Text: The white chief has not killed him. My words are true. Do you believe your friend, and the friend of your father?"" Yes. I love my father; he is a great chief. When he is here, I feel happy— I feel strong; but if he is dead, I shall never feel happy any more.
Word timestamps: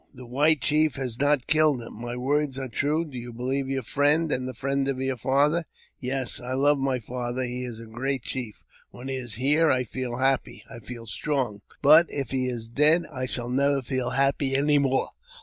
The 0.15 0.25
white 0.25 0.61
chief 0.61 0.95
has 0.95 1.19
not 1.19 1.45
killed 1.45 1.79
him. 1.83 1.93
My 2.01 2.15
words 2.17 2.57
are 2.57 2.67
true. 2.67 3.05
Do 3.05 3.19
you 3.19 3.31
believe 3.31 3.69
your 3.69 3.83
friend, 3.83 4.31
and 4.31 4.47
the 4.47 4.55
friend 4.55 4.87
of 4.87 4.99
your 4.99 5.15
father?"" 5.15 5.65
Yes. 5.99 6.39
I 6.39 6.53
love 6.53 6.79
my 6.79 6.97
father; 6.97 7.43
he 7.43 7.63
is 7.63 7.79
a 7.79 7.85
great 7.85 8.23
chief. 8.23 8.63
When 8.89 9.09
he 9.09 9.15
is 9.17 9.35
here, 9.35 9.69
I 9.69 9.83
feel 9.83 10.15
happy— 10.15 10.63
I 10.75 10.79
feel 10.79 11.05
strong; 11.05 11.61
but 11.83 12.07
if 12.09 12.31
he 12.31 12.45
is 12.47 12.67
dead, 12.67 13.03
I 13.13 13.27
shall 13.27 13.49
never 13.51 13.83
feel 13.83 14.09
happy 14.09 14.55
any 14.55 14.79
more. 14.79 15.09